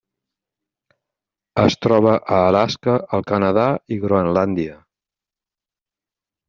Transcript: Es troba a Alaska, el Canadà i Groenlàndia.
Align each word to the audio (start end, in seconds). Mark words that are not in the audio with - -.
Es 1.65 1.75
troba 1.87 2.15
a 2.37 2.41
Alaska, 2.47 2.97
el 3.19 3.27
Canadà 3.33 3.69
i 3.97 4.01
Groenlàndia. 4.09 4.81